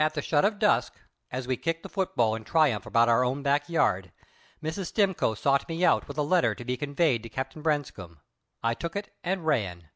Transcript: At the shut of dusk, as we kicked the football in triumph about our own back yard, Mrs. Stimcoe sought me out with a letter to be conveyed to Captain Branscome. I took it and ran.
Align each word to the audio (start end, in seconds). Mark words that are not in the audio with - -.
At 0.00 0.14
the 0.14 0.20
shut 0.20 0.44
of 0.44 0.58
dusk, 0.58 0.94
as 1.30 1.46
we 1.46 1.56
kicked 1.56 1.84
the 1.84 1.88
football 1.88 2.34
in 2.34 2.42
triumph 2.42 2.86
about 2.86 3.08
our 3.08 3.22
own 3.24 3.44
back 3.44 3.68
yard, 3.68 4.10
Mrs. 4.60 4.86
Stimcoe 4.88 5.36
sought 5.36 5.68
me 5.68 5.84
out 5.84 6.08
with 6.08 6.18
a 6.18 6.22
letter 6.22 6.56
to 6.56 6.64
be 6.64 6.76
conveyed 6.76 7.22
to 7.22 7.28
Captain 7.28 7.62
Branscome. 7.62 8.18
I 8.64 8.74
took 8.74 8.96
it 8.96 9.14
and 9.22 9.46
ran. 9.46 9.90